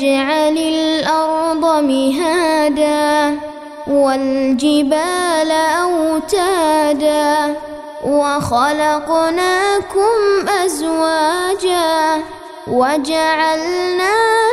[0.00, 3.36] نجعل الأرض مهادا
[3.86, 5.50] والجبال
[5.82, 7.54] أوتادا
[8.04, 9.38] وخلقناكم
[10.64, 12.22] أزواجا
[12.70, 14.12] وجعلنا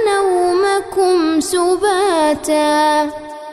[0.10, 3.10] نومكم سباتا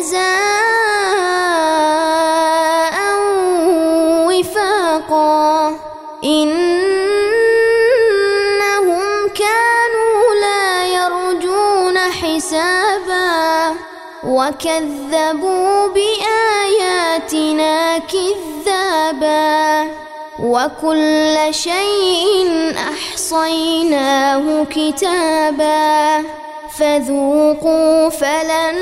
[0.00, 0.20] جزاء
[4.26, 5.76] وفاقا.
[6.24, 6.60] إنهم
[9.28, 13.74] كانوا لا يرجون حسابا.
[14.26, 19.88] وكذبوا بآياتنا كذابا.
[20.42, 26.24] وكل شيء أحصيناه كتابا.
[26.80, 28.76] فذوقوا فلن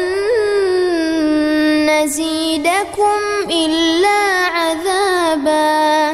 [1.91, 3.21] نزيدكم
[3.51, 6.11] إلا عذابا.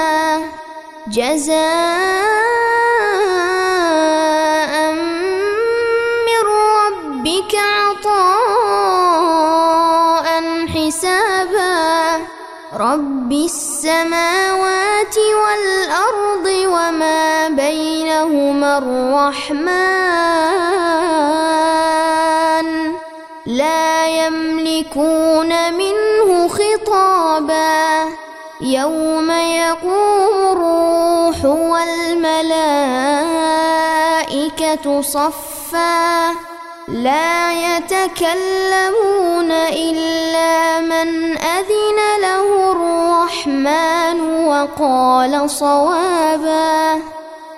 [1.08, 1.64] جزاء
[6.28, 6.44] من
[6.76, 8.26] ربك عطاء
[10.68, 11.86] حسابا.
[12.78, 20.06] رب السماوات والأرض وما بينهما الرحمن.
[23.46, 28.06] لا يملكون منه خطابا.
[28.62, 32.62] يوم يقوم الروح والملائكة
[35.02, 36.32] صفا.
[36.88, 47.02] لا يتكلمون إلا من أذن له الرحمن وقال صوابا.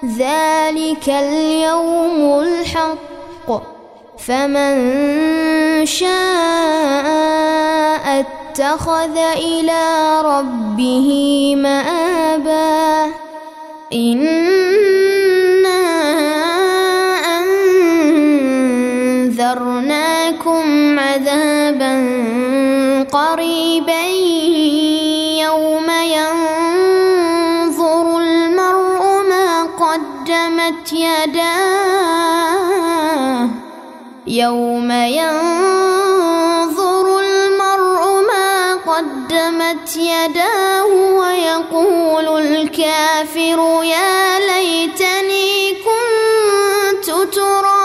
[0.06, 3.17] ذلك اليوم الحق.
[4.28, 6.08] فمن شاء
[8.20, 11.10] اتخذ إلى ربه
[11.56, 13.12] مآبا
[13.94, 15.84] إنا
[19.28, 21.96] أنذرناكم عذابا
[23.12, 24.06] قريبا
[25.40, 27.38] يوم ينظر
[28.18, 32.47] المرء ما قدمت يداه
[34.28, 36.40] يوم ينظر
[37.20, 47.77] المرء ما قدمت يداه ويقول الكافر يا ليتني كنت تراب